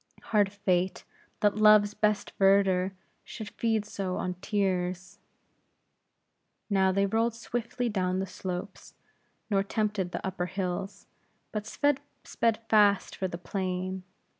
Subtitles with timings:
[0.33, 1.03] Hard fate,
[1.41, 5.19] that Love's best verdure should feed so on tears!"
[6.71, 8.95] Now they rolled swiftly down the slopes;
[9.51, 11.05] nor tempted the upper hills;
[11.51, 11.99] but sped
[12.67, 14.01] fast for the plain.